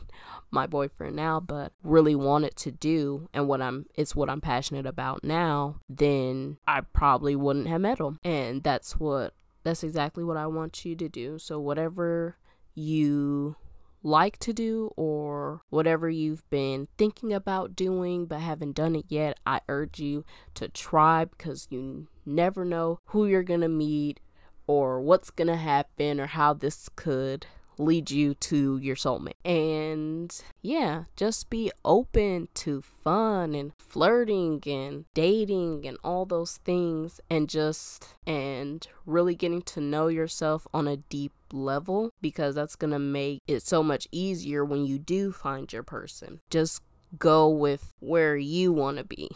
my 0.52 0.68
boyfriend 0.68 1.16
now, 1.16 1.40
but 1.40 1.72
really 1.84 2.16
wanted 2.16 2.56
to 2.58 2.72
do 2.72 3.30
and 3.34 3.48
what 3.48 3.62
I'm 3.62 3.86
it's 3.96 4.16
what 4.16 4.30
I'm 4.30 4.42
passionate 4.42 4.86
about 4.86 5.24
now, 5.24 5.80
then 5.90 6.58
I 6.68 6.82
probably 6.82 7.36
wouldn't 7.36 7.68
have 7.68 7.82
met 7.82 8.00
him. 8.00 8.20
And 8.24 8.64
that's 8.64 8.94
what 9.00 9.34
that's 9.64 9.84
exactly 9.84 10.24
what 10.24 10.38
I 10.38 10.48
want 10.48 10.86
you 10.86 10.96
to 10.96 11.10
do. 11.10 11.38
So 11.40 11.60
whatever 11.60 12.38
you 12.74 13.56
like 14.02 14.38
to 14.40 14.54
do 14.54 14.92
or 14.96 15.62
whatever 15.70 16.10
you've 16.10 16.50
been 16.50 16.88
thinking 16.98 17.34
about 17.34 17.76
doing 17.76 18.26
but 18.26 18.40
haven't 18.40 18.76
done 18.76 18.96
it 18.96 19.06
yet, 19.10 19.40
I 19.46 19.60
urge 19.68 20.00
you 20.00 20.24
to 20.56 20.70
try 20.70 21.26
because 21.26 21.68
you 21.70 22.08
never 22.26 22.64
know 22.64 23.00
who 23.08 23.26
you're 23.26 23.44
going 23.44 23.62
to 23.62 23.68
meet 23.68 24.20
or 24.68 25.02
what's 25.02 25.32
going 25.32 25.48
to 25.48 25.56
happen 25.56 26.20
or 26.20 26.28
how 26.28 26.54
this 26.54 26.90
could 26.96 27.48
lead 27.80 28.12
you 28.12 28.36
to 28.36 28.78
your 28.78 28.96
soulmate. 28.96 29.40
And 29.44 30.40
yeah, 30.62 31.06
just 31.16 31.50
be 31.50 31.72
open 31.84 32.50
to 32.56 32.82
fun 32.82 33.56
and 33.56 33.72
flirting 33.80 34.62
and 34.68 35.06
dating 35.14 35.88
and 35.88 35.98
all 36.04 36.26
those 36.26 36.58
things 36.58 37.22
and 37.30 37.50
just 37.50 38.16
and 38.28 38.86
really 39.06 39.34
getting 39.34 39.62
to 39.64 39.82
know 39.82 40.10
yourself 40.10 40.68
on 40.74 40.88
a 40.88 40.98
deep 40.98 41.32
level 41.52 42.12
because 42.22 42.54
that's 42.54 42.76
going 42.76 42.92
to 42.92 43.00
make 43.00 43.42
it 43.48 43.66
so 43.66 43.82
much 43.82 44.08
easier 44.12 44.64
when 44.64 44.86
you 44.86 45.00
do 45.00 45.32
find 45.32 45.72
your 45.72 45.84
person. 45.84 46.42
Just 46.50 46.84
go 47.18 47.50
with 47.50 47.94
where 48.00 48.38
you 48.38 48.72
want 48.72 48.98
to 48.98 49.04
be 49.04 49.30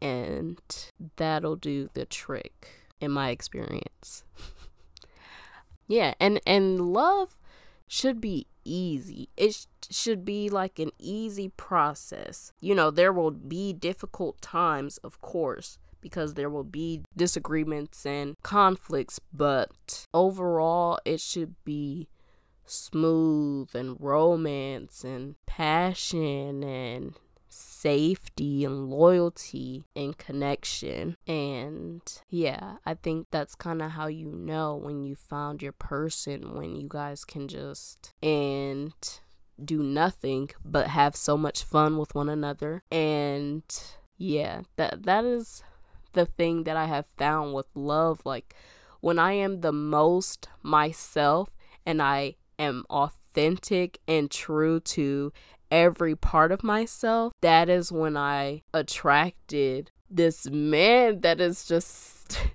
and 0.00 0.60
that'll 1.16 1.56
do 1.56 1.90
the 1.94 2.06
trick 2.06 2.68
in 3.00 3.10
my 3.10 3.30
experience. 3.30 4.24
yeah, 5.88 6.14
and 6.20 6.40
and 6.46 6.80
love 6.92 7.38
should 7.88 8.20
be 8.20 8.46
easy. 8.64 9.28
It 9.36 9.54
sh- 9.54 9.66
should 9.90 10.24
be 10.24 10.48
like 10.48 10.78
an 10.78 10.90
easy 10.98 11.48
process. 11.48 12.52
You 12.60 12.74
know, 12.74 12.90
there 12.90 13.12
will 13.12 13.30
be 13.30 13.72
difficult 13.72 14.40
times, 14.40 14.98
of 14.98 15.20
course, 15.20 15.78
because 16.00 16.34
there 16.34 16.50
will 16.50 16.64
be 16.64 17.02
disagreements 17.16 18.06
and 18.06 18.36
conflicts, 18.42 19.18
but 19.32 20.06
overall, 20.14 20.98
it 21.04 21.20
should 21.20 21.54
be 21.64 22.08
smooth 22.66 23.74
and 23.74 23.96
romance 23.98 25.02
and 25.02 25.34
passion 25.46 26.62
and 26.62 27.14
safety 27.58 28.64
and 28.64 28.88
loyalty 28.88 29.84
and 29.96 30.16
connection. 30.16 31.16
And 31.26 32.02
yeah, 32.28 32.76
I 32.86 32.94
think 32.94 33.26
that's 33.30 33.54
kind 33.54 33.82
of 33.82 33.92
how 33.92 34.06
you 34.06 34.26
know 34.26 34.76
when 34.76 35.04
you 35.04 35.16
found 35.16 35.62
your 35.62 35.72
person, 35.72 36.54
when 36.54 36.76
you 36.76 36.86
guys 36.88 37.24
can 37.24 37.48
just 37.48 38.14
and 38.22 38.92
do 39.62 39.82
nothing 39.82 40.50
but 40.64 40.88
have 40.88 41.16
so 41.16 41.36
much 41.36 41.64
fun 41.64 41.98
with 41.98 42.14
one 42.14 42.28
another. 42.28 42.82
And 42.90 43.64
yeah, 44.16 44.62
that 44.76 45.04
that 45.04 45.24
is 45.24 45.62
the 46.12 46.26
thing 46.26 46.64
that 46.64 46.76
I 46.76 46.86
have 46.86 47.06
found 47.16 47.54
with 47.54 47.66
love 47.74 48.20
like 48.24 48.54
when 49.00 49.18
I 49.18 49.32
am 49.32 49.60
the 49.60 49.72
most 49.72 50.48
myself 50.62 51.50
and 51.86 52.02
I 52.02 52.36
am 52.58 52.84
authentic 52.90 54.00
and 54.08 54.30
true 54.30 54.80
to 54.80 55.32
every 55.70 56.16
part 56.16 56.52
of 56.52 56.62
myself, 56.62 57.32
that 57.40 57.68
is 57.68 57.92
when 57.92 58.16
I 58.16 58.62
attracted 58.72 59.90
this 60.10 60.48
man 60.48 61.20
that 61.20 61.40
is 61.40 61.64
just. 61.66 62.38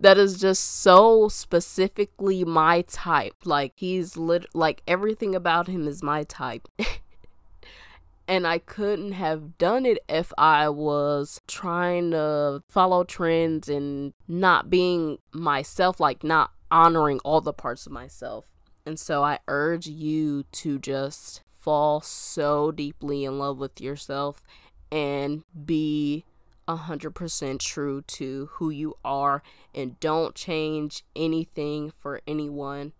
that 0.00 0.18
is 0.18 0.38
just 0.38 0.82
so 0.82 1.28
specifically 1.28 2.44
my 2.44 2.82
type. 2.82 3.34
Like 3.44 3.72
he's 3.76 4.16
lit 4.16 4.46
like 4.54 4.82
everything 4.86 5.34
about 5.34 5.68
him 5.68 5.86
is 5.88 6.02
my 6.02 6.24
type. 6.24 6.68
and 8.28 8.46
I 8.46 8.58
couldn't 8.58 9.12
have 9.12 9.58
done 9.58 9.86
it 9.86 9.98
if 10.08 10.32
I 10.38 10.68
was 10.68 11.40
trying 11.46 12.10
to 12.12 12.62
follow 12.68 13.04
trends 13.04 13.68
and 13.68 14.12
not 14.26 14.70
being 14.70 15.18
myself, 15.32 16.00
like 16.00 16.24
not 16.24 16.50
honoring 16.70 17.20
all 17.20 17.40
the 17.40 17.52
parts 17.52 17.86
of 17.86 17.92
myself. 17.92 18.46
And 18.86 18.98
so 18.98 19.22
I 19.22 19.38
urge 19.48 19.86
you 19.86 20.44
to 20.52 20.78
just 20.78 21.42
fall 21.48 22.00
so 22.00 22.70
deeply 22.70 23.24
in 23.24 23.38
love 23.38 23.58
with 23.58 23.80
yourself 23.80 24.42
and 24.92 25.42
be 25.64 26.24
100% 26.68 27.58
true 27.58 28.02
to 28.02 28.48
who 28.52 28.70
you 28.70 28.94
are 29.04 29.42
and 29.74 29.98
don't 30.00 30.34
change 30.34 31.04
anything 31.16 31.90
for 31.90 32.20
anyone. 32.26 32.92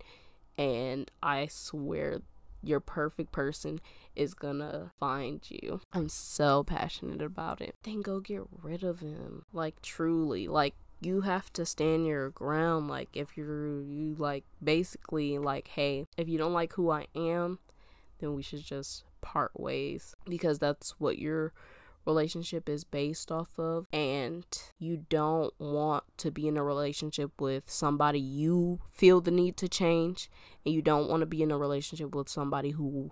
And 0.57 1.11
I 1.23 1.47
swear 1.47 2.21
your 2.63 2.81
perfect 2.81 3.33
person 3.33 3.81
is 4.17 4.33
gonna 4.35 4.91
find 4.99 5.43
you. 5.49 5.81
I'm 5.93 6.09
so 6.09 6.65
passionate 6.65 7.21
about 7.21 7.61
it. 7.61 7.75
Then 7.83 8.01
go 8.01 8.21
get 8.21 8.43
rid 8.63 8.83
of 8.83 9.01
him. 9.01 9.45
Like, 9.53 9.83
truly. 9.83 10.49
Like, 10.49 10.75
you 11.05 11.23
have 11.23 11.53
to 11.53 11.65
stand 11.67 12.07
your 12.07 12.31
ground 12.31 12.89
like 12.89 13.09
if 13.13 13.37
you're 13.37 13.83
you 13.83 14.15
like 14.19 14.45
basically 14.63 15.39
like 15.39 15.69
hey 15.69 16.07
if 16.17 16.29
you 16.29 16.39
don't 16.39 16.53
like 16.53 16.73
who 16.75 16.91
i 16.91 17.07
am 17.15 17.59
then 18.21 18.35
we 18.35 18.43
should 18.43 18.65
just 18.65 19.05
part 19.21 19.59
ways 19.59 20.15
because 20.29 20.59
that's 20.59 20.99
what 20.99 21.19
you're 21.19 21.53
relationship 22.07 22.69
is 22.69 22.85
based 22.85 23.33
off 23.33 23.59
of 23.59 23.87
and 23.93 24.45
you 24.79 25.05
don't 25.09 25.55
want 25.59 26.05
to 26.19 26.31
be 26.31 26.47
in 26.47 26.57
a 26.57 26.63
relationship 26.63 27.31
with 27.41 27.65
somebody 27.71 28.21
you 28.21 28.81
feel 28.91 29.21
the 29.21 29.31
need 29.31 29.57
to 29.57 29.69
change 29.69 30.31
and 30.65 30.75
you 30.75 30.83
don't 30.83 31.09
want 31.09 31.21
to 31.21 31.27
be 31.27 31.43
in 31.43 31.51
a 31.51 31.57
relationship 31.57 32.15
with 32.15 32.29
somebody 32.29 32.71
who 32.71 33.11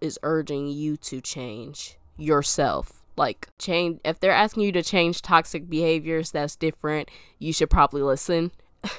is 0.00 0.18
urging 0.22 0.68
you 0.68 0.96
to 0.96 1.20
change 1.20 1.96
yourself 2.16 3.04
like 3.18 3.48
change 3.58 4.00
if 4.04 4.20
they're 4.20 4.32
asking 4.32 4.62
you 4.62 4.72
to 4.72 4.82
change 4.82 5.20
toxic 5.20 5.68
behaviors 5.68 6.30
that's 6.30 6.56
different 6.56 7.10
you 7.38 7.52
should 7.52 7.70
probably 7.70 8.02
listen. 8.02 8.52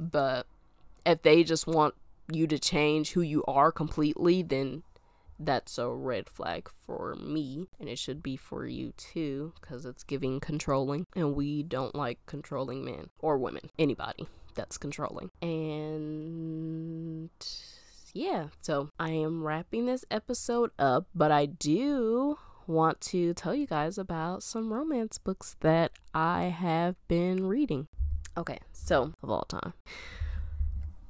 But 0.00 0.46
if 1.04 1.22
they 1.22 1.42
just 1.42 1.66
want 1.66 1.94
you 2.30 2.46
to 2.46 2.58
change 2.58 3.12
who 3.12 3.20
you 3.20 3.42
are 3.48 3.72
completely 3.72 4.42
then 4.42 4.84
that's 5.40 5.78
a 5.78 5.88
red 5.88 6.28
flag 6.28 6.68
for 6.84 7.14
me. 7.14 7.68
And 7.78 7.88
it 7.88 7.98
should 7.98 8.22
be 8.22 8.36
for 8.36 8.66
you 8.66 8.92
too 8.96 9.54
because 9.60 9.86
it's 9.86 10.02
giving 10.02 10.40
controlling. 10.40 11.06
And 11.14 11.34
we 11.34 11.62
don't 11.62 11.94
like 11.94 12.18
controlling 12.26 12.84
men 12.84 13.10
or 13.20 13.38
women 13.38 13.70
anybody 13.78 14.28
that's 14.54 14.78
controlling. 14.78 15.30
And 15.40 17.30
yeah 18.14 18.46
so 18.62 18.88
i 18.98 19.10
am 19.10 19.44
wrapping 19.44 19.84
this 19.84 20.04
episode 20.10 20.70
up 20.78 21.06
but 21.14 21.30
i 21.30 21.44
do 21.44 22.38
want 22.68 23.00
to 23.00 23.34
tell 23.34 23.54
you 23.54 23.66
guys 23.66 23.98
about 23.98 24.42
some 24.42 24.72
romance 24.72 25.18
books 25.18 25.56
that 25.60 25.90
i 26.14 26.44
have 26.44 26.94
been 27.08 27.46
reading 27.46 27.86
okay 28.36 28.58
so 28.72 29.12
of 29.22 29.30
all 29.30 29.44
time 29.48 29.72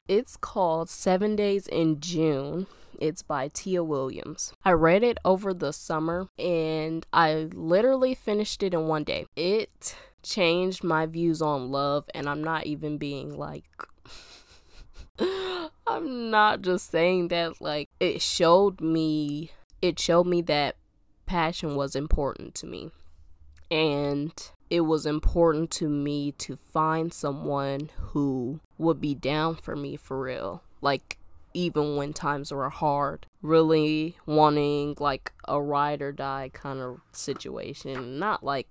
it's 0.07 0.37
called 0.37 0.89
seven 0.89 1.37
days 1.37 1.67
in 1.67 2.01
june 2.01 2.67
it's 3.01 3.23
by 3.23 3.47
Tia 3.47 3.85
Williams. 3.85 4.53
I 4.65 4.73
read 4.73 5.05
it 5.05 5.19
over 5.25 5.55
the 5.55 5.73
summer 5.73 6.27
and 6.37 7.07
I 7.13 7.49
literally 7.55 8.13
finished 8.15 8.61
it 8.65 8.75
in 8.75 8.89
one 8.89 9.05
day. 9.05 9.27
It 9.37 9.95
changed 10.23 10.83
my 10.83 11.07
views 11.07 11.41
on 11.41 11.71
love, 11.71 12.05
and 12.15 12.29
I'm 12.29 12.43
not 12.43 12.67
even 12.67 12.99
being 12.99 13.37
like. 13.37 13.65
I'm 15.87 16.31
not 16.31 16.63
just 16.63 16.91
saying 16.91 17.29
that 17.29 17.61
like 17.61 17.89
it 17.99 18.21
showed 18.21 18.81
me 18.81 19.51
it 19.81 19.99
showed 19.99 20.27
me 20.27 20.43
that 20.43 20.77
passion 21.29 21.77
was 21.77 21.95
important 21.95 22.55
to 22.57 22.67
me. 22.67 22.91
And 23.71 24.33
it 24.71 24.81
was 24.81 25.07
important 25.07 25.71
to 25.73 25.89
me 25.89 26.33
to 26.33 26.57
find 26.57 27.13
someone 27.13 27.91
who 27.99 28.61
would 28.79 29.01
be 29.01 29.15
down 29.15 29.57
for 29.57 29.77
me 29.77 29.97
for 29.97 30.21
real. 30.21 30.63
Like 30.81 31.19
even 31.55 31.97
when 31.97 32.13
times 32.13 32.53
were 32.53 32.71
hard. 32.71 33.27
Really 33.43 34.17
wanting 34.27 34.97
like 34.99 35.33
a 35.47 35.61
ride 35.61 36.03
or 36.03 36.13
die 36.13 36.51
kind 36.53 36.81
of 36.81 37.01
situation. 37.13 38.19
Not 38.19 38.43
like 38.43 38.69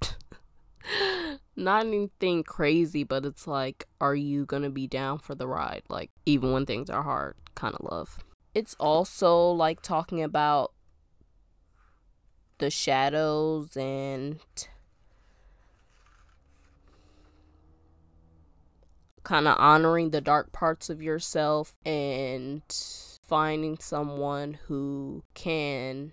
not 1.56 1.86
anything 1.86 2.44
crazy, 2.44 3.04
but 3.04 3.24
it's 3.24 3.46
like, 3.46 3.86
are 4.00 4.14
you 4.14 4.44
gonna 4.44 4.70
be 4.70 4.86
down 4.86 5.18
for 5.18 5.34
the 5.34 5.46
ride? 5.46 5.82
Like, 5.88 6.10
even 6.26 6.52
when 6.52 6.66
things 6.66 6.90
are 6.90 7.02
hard, 7.02 7.36
kind 7.54 7.74
of 7.74 7.86
love. 7.90 8.18
It's 8.54 8.74
also 8.78 9.50
like 9.50 9.80
talking 9.80 10.22
about 10.22 10.72
the 12.58 12.70
shadows 12.70 13.76
and 13.76 14.40
kind 19.24 19.46
of 19.46 19.56
honoring 19.58 20.10
the 20.10 20.20
dark 20.20 20.52
parts 20.52 20.90
of 20.90 21.02
yourself 21.02 21.78
and 21.84 22.62
finding 23.22 23.78
someone 23.78 24.58
who 24.66 25.22
can 25.34 26.12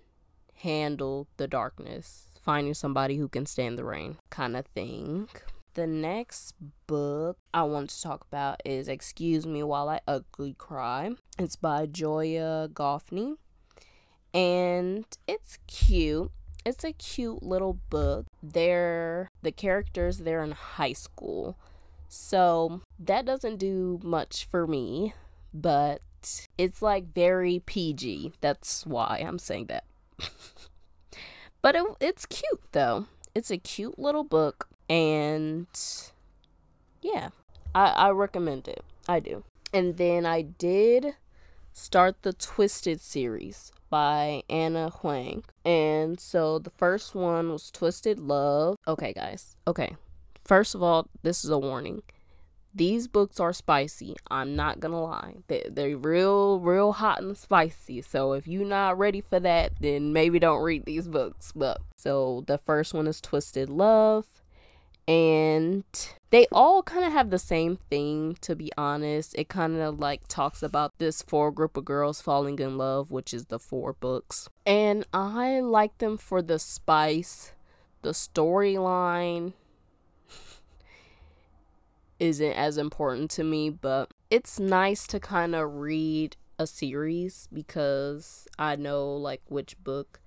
handle 0.56 1.28
the 1.38 1.48
darkness, 1.48 2.30
finding 2.42 2.74
somebody 2.74 3.18
who 3.18 3.28
can 3.28 3.46
stand 3.46 3.78
the 3.78 3.84
rain, 3.84 4.18
kind 4.30 4.56
of 4.56 4.66
thing. 4.68 5.28
The 5.74 5.88
next 5.88 6.56
book 6.88 7.38
I 7.54 7.64
want 7.64 7.92
to 7.92 8.02
talk 8.02 8.26
about 8.28 8.62
is 8.66 8.88
Excuse 8.88 9.46
Me 9.46 9.64
While 9.64 9.90
I 9.90 10.02
Ugly 10.08 10.56
Cry. 10.58 11.12
It's 11.38 11.56
by 11.56 11.86
Joya 11.86 12.70
Goffney. 12.72 13.36
And 14.34 15.06
it's 15.28 15.58
cute. 15.68 16.32
It's 16.66 16.84
a 16.84 16.94
cute 16.94 17.42
little 17.42 17.80
book. 17.90 18.26
They're 18.44 19.30
the 19.42 19.52
characters 19.52 20.20
they're 20.20 20.44
in 20.44 20.52
high 20.52 20.94
school 20.94 21.58
so 22.10 22.82
that 23.00 23.26
doesn't 23.26 23.58
do 23.58 24.00
much 24.04 24.46
for 24.46 24.66
me, 24.66 25.14
but 25.54 26.02
it's 26.58 26.82
like 26.82 27.14
very 27.14 27.62
PG. 27.64 28.34
That's 28.42 28.86
why 28.86 29.24
I'm 29.26 29.38
saying 29.38 29.68
that. 29.68 29.84
but 31.62 31.76
it, 31.76 31.86
it's 32.00 32.26
cute 32.26 32.62
though. 32.72 33.06
It's 33.36 33.52
a 33.52 33.58
cute 33.58 34.00
little 34.00 34.24
book, 34.24 34.68
and 34.90 35.68
yeah, 37.04 37.30
I, 37.76 37.90
I 37.90 38.10
recommend 38.10 38.68
it. 38.68 38.84
I 39.08 39.20
do. 39.20 39.44
And 39.72 39.98
then 39.98 40.26
I 40.26 40.42
did 40.42 41.14
start 41.74 42.24
the 42.24 42.34
Twisted 42.34 43.02
series 43.02 43.72
by 43.90 44.44
Ana 44.50 44.90
Huang. 44.90 45.44
And 45.66 46.20
so 46.20 46.60
the 46.60 46.72
first 46.72 47.16
one 47.16 47.52
was 47.52 47.72
Twisted 47.72 48.20
Love. 48.20 48.76
Okay, 48.88 49.14
guys. 49.14 49.56
Okay, 49.68 49.96
First 50.50 50.74
of 50.74 50.82
all, 50.82 51.08
this 51.22 51.44
is 51.46 51.52
a 51.52 51.60
warning. 51.60 52.02
These 52.74 53.08
books 53.08 53.40
are 53.40 53.54
spicy. 53.54 54.16
I'm 54.32 54.56
not 54.56 54.80
gonna 54.80 55.00
lie. 55.00 55.36
They, 55.46 55.64
they're 55.70 55.96
real, 55.96 56.60
real 56.60 56.94
hot 56.94 57.22
and 57.22 57.38
spicy. 57.38 58.02
So 58.02 58.34
if 58.34 58.48
you're 58.48 58.66
not 58.66 58.98
ready 58.98 59.22
for 59.22 59.40
that, 59.40 59.74
then 59.80 60.12
maybe 60.12 60.40
don't 60.40 60.64
read 60.64 60.86
these 60.86 61.08
books. 61.08 61.52
But 61.56 61.82
so 61.98 62.44
the 62.48 62.58
first 62.58 62.96
one 62.96 63.06
is 63.06 63.22
Twisted 63.22 63.70
Love. 63.70 64.26
And 65.10 65.86
they 66.30 66.46
all 66.52 66.84
kind 66.84 67.04
of 67.04 67.12
have 67.12 67.32
the 67.32 67.40
same 67.40 67.78
thing, 67.78 68.38
to 68.42 68.56
be 68.56 68.72
honest. 68.78 69.34
It 69.36 69.50
kind 69.50 69.78
of 69.78 69.98
like 69.98 70.28
talks 70.28 70.62
about 70.62 70.92
this 71.00 71.24
four 71.24 71.52
group 71.52 71.76
of 71.76 71.86
girls 71.86 72.22
falling 72.22 72.60
in 72.60 72.78
love, 72.78 73.10
which 73.10 73.34
is 73.34 73.46
the 73.46 73.58
four 73.58 73.94
books. 73.94 74.50
And 74.68 75.08
I 75.12 75.62
like 75.62 75.98
them 75.98 76.16
for 76.16 76.44
the 76.44 76.60
spice, 76.60 77.54
the 78.04 78.12
storyline, 78.12 79.54
isn't 82.20 82.54
as 82.54 82.78
important 82.78 83.32
to 83.32 83.44
me, 83.44 83.72
but 83.72 84.12
it's 84.30 84.60
nice 84.60 85.08
to 85.08 85.20
kind 85.20 85.56
of 85.56 85.74
read 85.74 86.38
a 86.60 86.68
series 86.68 87.48
because 87.52 88.48
I 88.60 88.76
know 88.76 89.12
like 89.12 89.42
which 89.48 89.84
book 89.84 90.20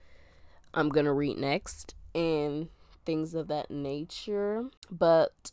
I'm 0.75 0.91
to 0.91 1.13
read 1.13 1.37
next 1.37 1.95
and 2.17 2.69
things 3.05 3.35
of 3.35 3.49
that 3.49 3.71
nature. 3.71 4.65
But 4.91 5.53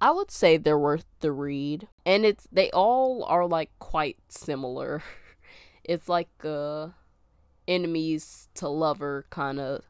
I 0.00 0.10
would 0.10 0.30
say 0.30 0.56
they're 0.56 0.78
worth 0.78 1.06
the 1.20 1.32
read. 1.32 1.88
And 2.04 2.24
it's 2.24 2.46
they 2.52 2.70
all 2.70 3.24
are 3.24 3.46
like 3.46 3.70
quite 3.78 4.18
similar. 4.28 5.02
it's 5.84 6.08
like 6.08 6.28
a 6.44 6.94
enemies 7.68 8.48
to 8.54 8.68
lover 8.68 9.26
kind 9.30 9.58
of 9.58 9.82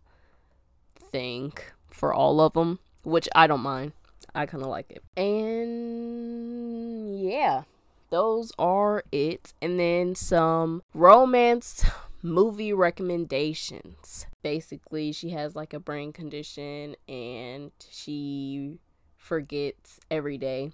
thing 0.99 1.53
for 1.89 2.13
all 2.13 2.41
of 2.41 2.55
them, 2.55 2.79
which 3.03 3.29
I 3.35 3.47
don't 3.47 3.61
mind. 3.61 3.93
I 4.35 4.47
kind 4.47 4.63
of 4.63 4.69
like 4.69 4.91
it. 4.91 5.03
And 5.17 7.19
yeah, 7.19 7.63
those 8.11 8.53
are 8.59 9.03
it. 9.11 9.55
And 9.63 9.81
then 9.81 10.15
some 10.15 10.83
romance 10.93 11.85
movie 12.23 12.73
recommendations. 12.73 14.27
Basically, 14.43 15.13
she 15.13 15.31
has 15.31 15.57
like 15.57 15.73
a 15.73 15.81
brain 15.81 16.13
condition 16.13 16.97
and 17.09 17.71
she 17.91 18.79
forgets 19.17 20.01
every 20.11 20.39
day. 20.39 20.73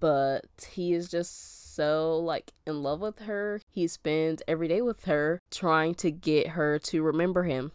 But 0.00 0.68
he 0.70 0.92
is 0.94 1.10
just 1.10 1.74
so 1.74 2.18
like 2.18 2.52
in 2.66 2.82
love 2.82 3.00
with 3.00 3.20
her. 3.20 3.60
He 3.70 3.86
spends 3.86 4.42
every 4.46 4.68
day 4.68 4.80
with 4.80 5.04
her 5.06 5.40
trying 5.50 5.94
to 5.96 6.10
get 6.10 6.48
her 6.48 6.78
to 6.80 7.02
remember 7.02 7.44
him. 7.44 7.72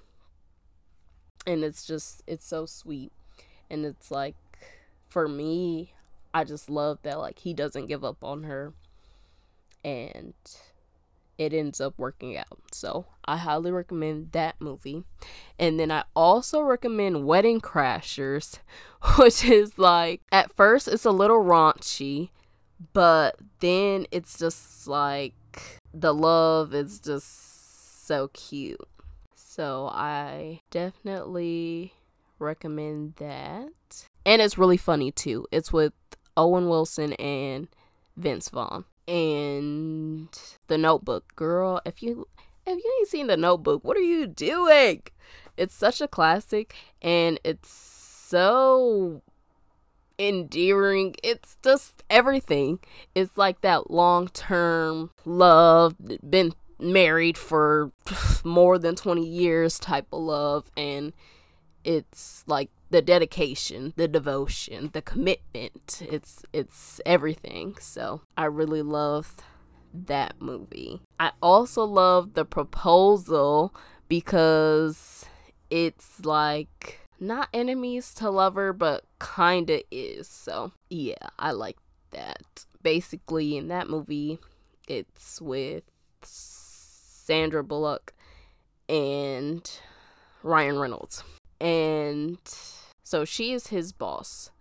And 1.45 1.63
it's 1.63 1.85
just 1.85 2.23
it's 2.27 2.45
so 2.45 2.65
sweet. 2.65 3.11
And 3.69 3.85
it's 3.85 4.11
like 4.11 4.35
for 5.09 5.27
me, 5.27 5.93
I 6.33 6.43
just 6.43 6.69
love 6.69 6.99
that 7.03 7.19
like 7.19 7.39
he 7.39 7.53
doesn't 7.53 7.87
give 7.87 8.03
up 8.03 8.23
on 8.23 8.43
her 8.43 8.73
and 9.83 10.33
it 11.37 11.53
ends 11.53 11.79
up 11.79 11.93
working 11.97 12.37
out. 12.37 12.59
So 12.71 13.05
I 13.25 13.37
highly 13.37 13.71
recommend 13.71 14.31
that 14.31 14.55
movie. 14.59 15.03
And 15.59 15.79
then 15.79 15.91
I 15.91 16.03
also 16.15 16.61
recommend 16.61 17.25
Wedding 17.25 17.61
Crashers, 17.61 18.59
which 19.17 19.45
is 19.45 19.77
like 19.77 20.21
at 20.31 20.51
first 20.55 20.87
it's 20.87 21.05
a 21.05 21.11
little 21.11 21.43
raunchy, 21.43 22.29
but 22.93 23.37
then 23.59 24.07
it's 24.11 24.37
just 24.37 24.87
like 24.87 25.33
the 25.93 26.13
love 26.13 26.73
is 26.73 26.99
just 26.99 28.05
so 28.07 28.29
cute. 28.29 28.87
So 29.35 29.89
I 29.91 30.61
definitely 30.71 31.93
recommend 32.39 33.15
that 33.17 33.71
and 34.27 34.41
it's 34.41 34.57
really 34.57 34.77
funny 34.77 35.11
too. 35.11 35.47
It's 35.51 35.71
with 35.71 35.93
Owen 36.35 36.67
Wilson 36.67 37.13
and 37.13 37.69
Vince 38.17 38.49
Vaughn. 38.49 38.83
And 39.07 40.29
The 40.67 40.77
Notebook, 40.77 41.35
girl, 41.35 41.81
if 41.85 42.03
you 42.03 42.27
if 42.65 42.77
you 42.83 42.93
ain't 42.99 43.07
seen 43.07 43.27
The 43.27 43.37
Notebook, 43.37 43.83
what 43.83 43.97
are 43.97 44.01
you 44.01 44.27
doing? 44.27 45.03
It's 45.55 45.73
such 45.73 46.01
a 46.01 46.07
classic 46.07 46.75
and 47.01 47.39
it's 47.43 47.69
so 47.69 49.21
endearing. 50.19 51.15
It's 51.23 51.57
just 51.63 52.03
everything. 52.09 52.79
It's 53.15 53.37
like 53.37 53.61
that 53.61 53.89
long 53.89 54.27
term 54.29 55.11
love, 55.25 55.95
been 56.27 56.53
married 56.79 57.37
for 57.37 57.91
more 58.43 58.77
than 58.77 58.95
20 58.95 59.25
years 59.25 59.79
type 59.79 60.07
of 60.11 60.21
love. 60.21 60.71
And 60.75 61.13
it's 61.83 62.43
like 62.47 62.69
the 62.89 63.01
dedication, 63.01 63.93
the 63.95 64.07
devotion, 64.07 64.89
the 64.93 65.01
commitment. 65.01 66.01
It's 66.09 66.43
it's 66.53 67.01
everything. 67.05 67.75
So 67.79 68.21
I 68.35 68.45
really 68.45 68.81
love 68.81 69.35
that 69.93 70.41
movie. 70.41 71.01
I 71.19 71.31
also 71.41 71.83
love 71.83 72.33
the 72.33 72.45
proposal 72.45 73.73
because 74.07 75.25
it's 75.69 76.23
like 76.25 76.99
not 77.19 77.49
enemies 77.53 78.13
to 78.15 78.29
lover, 78.29 78.73
but 78.73 79.03
kinda 79.19 79.81
is. 79.91 80.27
So 80.27 80.71
yeah, 80.89 81.29
I 81.39 81.51
like 81.51 81.77
that. 82.11 82.65
Basically, 82.81 83.57
in 83.57 83.67
that 83.67 83.89
movie, 83.89 84.39
it's 84.87 85.41
with 85.41 85.83
Sandra 86.21 87.63
Bullock 87.63 88.13
and 88.87 89.69
Ryan 90.43 90.79
Reynolds. 90.79 91.23
And 91.59 92.37
so 93.03 93.25
she 93.25 93.51
is 93.51 93.67
his 93.67 93.91
boss. 93.91 94.51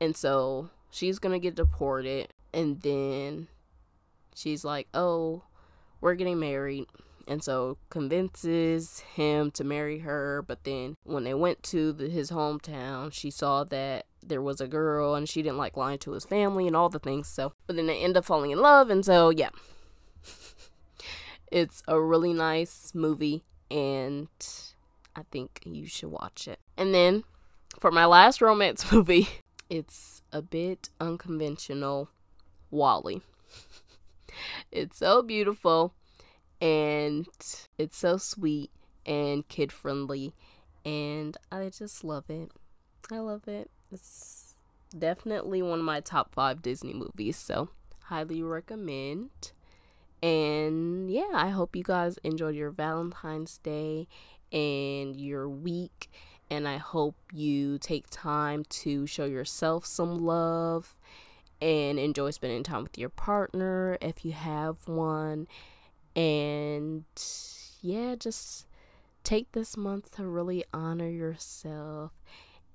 And 0.00 0.16
so 0.16 0.70
she's 0.90 1.18
going 1.18 1.32
to 1.32 1.38
get 1.38 1.54
deported. 1.54 2.28
And 2.52 2.80
then 2.82 3.48
she's 4.34 4.64
like, 4.64 4.88
oh, 4.94 5.42
we're 6.00 6.14
getting 6.14 6.38
married 6.38 6.86
and 7.26 7.42
so 7.42 7.78
convinces 7.90 9.00
him 9.14 9.50
to 9.50 9.64
marry 9.64 10.00
her 10.00 10.44
but 10.46 10.64
then 10.64 10.96
when 11.04 11.24
they 11.24 11.34
went 11.34 11.62
to 11.62 11.92
the, 11.92 12.08
his 12.08 12.30
hometown 12.30 13.12
she 13.12 13.30
saw 13.30 13.64
that 13.64 14.06
there 14.22 14.42
was 14.42 14.60
a 14.60 14.68
girl 14.68 15.14
and 15.14 15.28
she 15.28 15.42
didn't 15.42 15.58
like 15.58 15.76
lying 15.76 15.98
to 15.98 16.12
his 16.12 16.24
family 16.24 16.66
and 16.66 16.76
all 16.76 16.88
the 16.88 16.98
things 16.98 17.28
so 17.28 17.52
but 17.66 17.76
then 17.76 17.86
they 17.86 17.98
end 17.98 18.16
up 18.16 18.24
falling 18.24 18.50
in 18.50 18.60
love 18.60 18.90
and 18.90 19.04
so 19.04 19.30
yeah 19.30 19.50
it's 21.52 21.82
a 21.88 22.00
really 22.00 22.32
nice 22.32 22.92
movie 22.94 23.44
and 23.70 24.28
i 25.16 25.22
think 25.30 25.60
you 25.64 25.86
should 25.86 26.10
watch 26.10 26.48
it 26.48 26.58
and 26.76 26.94
then 26.94 27.24
for 27.78 27.90
my 27.90 28.04
last 28.04 28.40
romance 28.40 28.90
movie 28.92 29.28
it's 29.70 30.22
a 30.32 30.42
bit 30.42 30.90
unconventional 31.00 32.08
WALL-E 32.70 33.22
it's 34.72 34.98
so 34.98 35.22
beautiful 35.22 35.94
and 36.60 37.26
it's 37.78 37.96
so 37.96 38.16
sweet 38.16 38.70
and 39.06 39.46
kid 39.48 39.70
friendly 39.70 40.34
and 40.84 41.36
I 41.50 41.70
just 41.70 42.04
love 42.04 42.28
it. 42.28 42.50
I 43.10 43.18
love 43.18 43.48
it. 43.48 43.70
It's 43.90 44.54
definitely 44.96 45.62
one 45.62 45.78
of 45.78 45.84
my 45.84 46.00
top 46.00 46.34
5 46.34 46.62
Disney 46.62 46.92
movies, 46.92 47.36
so 47.36 47.70
highly 48.04 48.42
recommend. 48.42 49.30
And 50.22 51.10
yeah, 51.10 51.30
I 51.34 51.50
hope 51.50 51.76
you 51.76 51.82
guys 51.82 52.18
enjoyed 52.24 52.54
your 52.54 52.70
Valentine's 52.70 53.58
Day 53.58 54.08
and 54.54 55.16
your 55.20 55.48
week 55.50 56.10
and 56.50 56.68
I 56.68 56.78
hope 56.78 57.16
you 57.32 57.78
take 57.78 58.06
time 58.10 58.64
to 58.70 59.06
show 59.06 59.26
yourself 59.26 59.86
some 59.86 60.24
love 60.24 60.96
and 61.60 61.98
enjoy 61.98 62.30
spending 62.30 62.62
time 62.64 62.82
with 62.84 62.98
your 62.98 63.08
partner 63.10 63.98
if 64.02 64.24
you 64.24 64.32
have 64.32 64.88
one. 64.88 65.48
And 66.16 67.04
yeah, 67.82 68.14
just 68.16 68.66
take 69.24 69.52
this 69.52 69.76
month 69.76 70.16
to 70.16 70.26
really 70.26 70.64
honor 70.72 71.08
yourself 71.08 72.12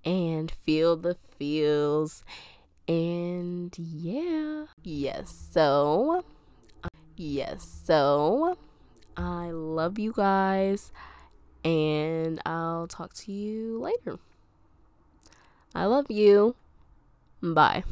and 0.06 0.52
feel 0.52 0.98
the 0.98 1.16
feels. 1.16 2.24
And 2.88 3.74
yeah, 3.78 4.66
yes, 4.84 5.50
so 5.52 6.24
yes, 7.18 7.82
so 7.86 8.58
I 9.18 9.52
love 9.52 10.00
you 10.00 10.14
guys, 10.16 10.92
and 11.64 12.40
I'll 12.46 12.88
talk 12.88 13.14
to 13.16 13.32
you 13.32 13.80
later. 13.80 14.20
I 15.76 15.86
love 15.86 16.10
you. 16.10 16.56
Bye. 17.42 17.84